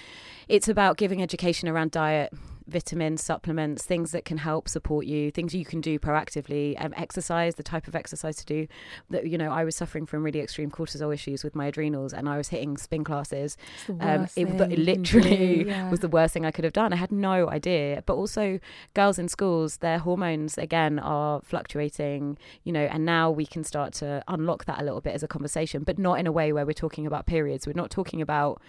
it's 0.48 0.68
about 0.68 0.98
giving 0.98 1.20
education 1.20 1.68
around 1.68 1.90
diet 1.90 2.32
vitamins, 2.72 3.22
supplements, 3.22 3.84
things 3.84 4.10
that 4.12 4.24
can 4.24 4.38
help 4.38 4.68
support 4.68 5.06
you, 5.06 5.30
things 5.30 5.54
you 5.54 5.64
can 5.64 5.80
do 5.80 5.98
proactively. 5.98 6.74
Um, 6.82 6.94
exercise, 6.96 7.54
the 7.54 7.62
type 7.62 7.86
of 7.86 7.94
exercise 7.94 8.36
to 8.36 8.44
do. 8.44 8.66
That 9.10 9.26
you 9.26 9.38
know, 9.38 9.50
I 9.50 9.64
was 9.64 9.76
suffering 9.76 10.06
from 10.06 10.24
really 10.24 10.40
extreme 10.40 10.70
cortisol 10.70 11.12
issues 11.12 11.44
with 11.44 11.54
my 11.54 11.66
adrenals, 11.66 12.12
and 12.12 12.28
I 12.28 12.36
was 12.36 12.48
hitting 12.48 12.76
spin 12.76 13.04
classes. 13.04 13.56
Um, 14.00 14.26
it, 14.36 14.48
it 14.48 14.78
literally 14.78 15.66
yeah. 15.68 15.90
was 15.90 16.00
the 16.00 16.08
worst 16.08 16.34
thing 16.34 16.46
I 16.46 16.50
could 16.50 16.64
have 16.64 16.72
done. 16.72 16.92
I 16.92 16.96
had 16.96 17.12
no 17.12 17.48
idea. 17.48 18.02
But 18.06 18.14
also, 18.14 18.58
girls 18.94 19.18
in 19.18 19.28
schools, 19.28 19.78
their 19.78 19.98
hormones 19.98 20.58
again 20.58 20.98
are 20.98 21.40
fluctuating. 21.42 22.38
You 22.64 22.72
know, 22.72 22.84
and 22.84 23.04
now 23.04 23.30
we 23.30 23.46
can 23.46 23.64
start 23.64 23.92
to 23.94 24.24
unlock 24.28 24.64
that 24.64 24.80
a 24.80 24.84
little 24.84 25.00
bit 25.00 25.14
as 25.14 25.22
a 25.22 25.28
conversation, 25.28 25.82
but 25.84 25.98
not 25.98 26.18
in 26.18 26.26
a 26.26 26.32
way 26.32 26.52
where 26.52 26.66
we're 26.66 26.72
talking 26.72 27.06
about 27.06 27.26
periods. 27.26 27.66
We're 27.66 27.74
not 27.74 27.90
talking 27.90 28.22
about 28.22 28.60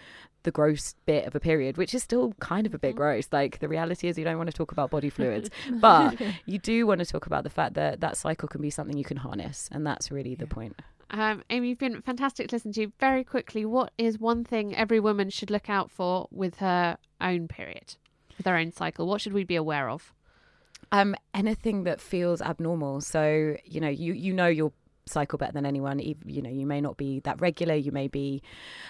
the 0.43 0.51
gross 0.51 0.95
bit 1.05 1.25
of 1.25 1.35
a 1.35 1.39
period, 1.39 1.77
which 1.77 1.93
is 1.95 2.03
still 2.03 2.33
kind 2.39 2.67
of 2.67 2.73
a 2.73 2.77
bit 2.79 2.89
mm-hmm. 2.89 2.97
gross. 2.97 3.27
Like 3.31 3.59
the 3.59 3.67
reality 3.67 3.92
is, 4.01 4.17
you 4.17 4.23
don't 4.23 4.37
want 4.37 4.49
to 4.49 4.55
talk 4.55 4.71
about 4.71 4.89
body 4.89 5.09
fluids, 5.17 5.49
but 5.71 6.19
you 6.45 6.59
do 6.59 6.87
want 6.87 6.99
to 6.99 7.05
talk 7.05 7.25
about 7.25 7.43
the 7.43 7.49
fact 7.49 7.73
that 7.73 7.99
that 7.99 8.17
cycle 8.17 8.47
can 8.47 8.61
be 8.61 8.69
something 8.69 8.97
you 8.97 9.03
can 9.03 9.17
harness, 9.17 9.69
and 9.71 9.85
that's 9.85 10.11
really 10.11 10.31
yeah. 10.31 10.37
the 10.39 10.47
point. 10.47 10.79
Um, 11.09 11.43
Amy, 11.49 11.69
you've 11.69 11.77
been 11.77 12.01
fantastic 12.01 12.47
to 12.47 12.55
listen 12.55 12.71
to. 12.73 12.91
Very 12.99 13.23
quickly, 13.23 13.65
what 13.65 13.91
is 13.97 14.17
one 14.17 14.43
thing 14.43 14.75
every 14.75 14.99
woman 14.99 15.29
should 15.29 15.51
look 15.51 15.69
out 15.69 15.91
for 15.91 16.27
with 16.31 16.57
her 16.57 16.97
own 17.21 17.47
period, 17.47 17.95
with 18.37 18.47
her 18.47 18.57
own 18.57 18.71
cycle? 18.71 19.05
What 19.05 19.21
should 19.21 19.33
we 19.33 19.43
be 19.43 19.55
aware 19.55 19.89
of? 19.89 20.13
Um, 20.91 21.15
anything 21.33 21.83
that 21.83 22.01
feels 22.01 22.41
abnormal. 22.41 23.01
So 23.01 23.57
you 23.63 23.79
know, 23.79 23.89
you 23.89 24.13
you 24.13 24.33
know 24.33 24.47
your 24.47 24.71
cycle 25.05 25.37
better 25.37 25.51
than 25.51 25.65
anyone. 25.65 25.99
You 25.99 26.41
know, 26.41 26.49
you 26.49 26.65
may 26.65 26.81
not 26.81 26.97
be 26.97 27.19
that 27.21 27.41
regular, 27.41 27.75
you 27.75 27.91
may 27.91 28.07
be 28.07 28.41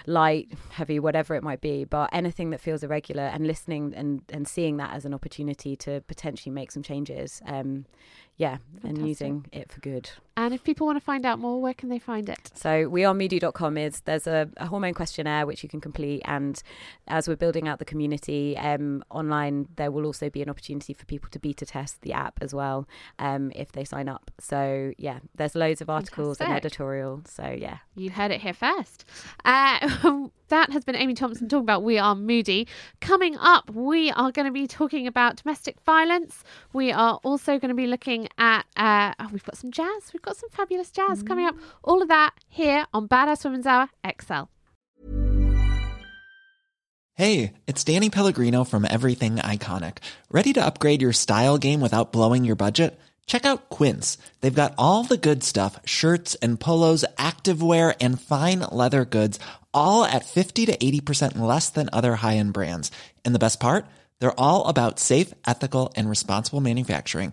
light, 0.06 0.52
heavy, 0.70 0.98
whatever 0.98 1.34
it 1.34 1.42
might 1.42 1.60
be, 1.60 1.84
but 1.84 2.10
anything 2.12 2.50
that 2.50 2.60
feels 2.60 2.82
irregular 2.82 3.24
and 3.24 3.46
listening 3.46 3.94
and, 3.94 4.22
and 4.28 4.46
seeing 4.46 4.76
that 4.78 4.92
as 4.94 5.04
an 5.04 5.14
opportunity 5.14 5.76
to 5.76 6.00
potentially 6.02 6.52
make 6.52 6.70
some 6.70 6.82
changes. 6.82 7.42
Um, 7.46 7.86
yeah, 8.36 8.58
Fantastic. 8.82 8.98
and 8.98 9.08
using 9.08 9.46
it 9.52 9.70
for 9.70 9.80
good. 9.80 10.10
And 10.36 10.52
if 10.52 10.64
people 10.64 10.86
want 10.86 10.98
to 10.98 11.04
find 11.04 11.24
out 11.24 11.38
more, 11.38 11.62
where 11.62 11.74
can 11.74 11.88
they 11.88 12.00
find 12.00 12.28
it? 12.28 12.50
So 12.54 12.90
wearemoody.com 12.90 13.78
is 13.78 14.00
there's 14.00 14.26
a, 14.26 14.48
a 14.56 14.66
hormone 14.66 14.94
questionnaire 14.94 15.46
which 15.46 15.62
you 15.62 15.68
can 15.68 15.80
complete, 15.80 16.22
and 16.24 16.60
as 17.06 17.28
we're 17.28 17.36
building 17.36 17.68
out 17.68 17.78
the 17.78 17.84
community 17.84 18.56
um, 18.58 19.04
online, 19.10 19.68
there 19.76 19.92
will 19.92 20.04
also 20.06 20.28
be 20.28 20.42
an 20.42 20.50
opportunity 20.50 20.92
for 20.92 21.04
people 21.04 21.30
to 21.30 21.38
beta 21.38 21.64
test 21.64 22.02
the 22.02 22.12
app 22.12 22.38
as 22.40 22.52
well 22.52 22.88
um, 23.20 23.52
if 23.54 23.70
they 23.70 23.84
sign 23.84 24.08
up. 24.08 24.32
So 24.40 24.92
yeah, 24.98 25.20
there's 25.36 25.54
loads 25.54 25.80
of 25.80 25.88
articles 25.88 26.38
Fantastic. 26.38 26.48
and 26.48 26.56
editorial. 26.56 27.22
So 27.28 27.48
yeah, 27.56 27.78
you 27.94 28.10
heard 28.10 28.32
it 28.32 28.40
here 28.40 28.54
first. 28.54 29.04
Uh, 29.44 30.26
that 30.48 30.72
has 30.72 30.84
been 30.84 30.96
Amy 30.96 31.14
Thompson 31.14 31.48
talking 31.48 31.64
about 31.64 31.84
We 31.84 31.98
Are 31.98 32.16
Moody. 32.16 32.66
Coming 33.00 33.36
up, 33.38 33.70
we 33.70 34.10
are 34.10 34.32
going 34.32 34.46
to 34.46 34.52
be 34.52 34.66
talking 34.66 35.06
about 35.06 35.36
domestic 35.36 35.80
violence. 35.82 36.42
We 36.72 36.90
are 36.90 37.20
also 37.22 37.58
going 37.60 37.68
to 37.68 37.74
be 37.74 37.86
looking 37.86 38.23
at, 38.38 38.66
uh, 38.76 39.14
oh, 39.18 39.28
we've 39.32 39.44
got 39.44 39.56
some 39.56 39.70
jazz. 39.70 40.12
We've 40.12 40.22
got 40.22 40.36
some 40.36 40.50
fabulous 40.50 40.90
jazz 40.90 41.22
mm. 41.22 41.26
coming 41.26 41.46
up. 41.46 41.56
All 41.82 42.02
of 42.02 42.08
that 42.08 42.34
here 42.48 42.86
on 42.92 43.08
Badass 43.08 43.44
Women's 43.44 43.66
Hour 43.66 43.88
XL. 44.06 44.44
Hey, 47.16 47.52
it's 47.68 47.84
Danny 47.84 48.10
Pellegrino 48.10 48.64
from 48.64 48.84
Everything 48.84 49.36
Iconic. 49.36 49.98
Ready 50.30 50.52
to 50.54 50.66
upgrade 50.66 51.00
your 51.00 51.12
style 51.12 51.58
game 51.58 51.80
without 51.80 52.10
blowing 52.10 52.44
your 52.44 52.56
budget? 52.56 52.98
Check 53.26 53.46
out 53.46 53.70
Quince. 53.70 54.18
They've 54.40 54.52
got 54.52 54.74
all 54.76 55.04
the 55.04 55.16
good 55.16 55.44
stuff 55.44 55.78
shirts 55.84 56.34
and 56.36 56.58
polos, 56.58 57.04
activewear, 57.16 57.94
and 58.00 58.20
fine 58.20 58.60
leather 58.60 59.04
goods, 59.04 59.38
all 59.72 60.04
at 60.04 60.24
50 60.24 60.66
to 60.66 60.76
80% 60.76 61.38
less 61.38 61.70
than 61.70 61.88
other 61.92 62.16
high 62.16 62.36
end 62.36 62.52
brands. 62.52 62.90
And 63.24 63.34
the 63.34 63.38
best 63.38 63.60
part? 63.60 63.86
They're 64.18 64.38
all 64.38 64.66
about 64.66 64.98
safe, 64.98 65.32
ethical, 65.46 65.92
and 65.96 66.10
responsible 66.10 66.60
manufacturing. 66.60 67.32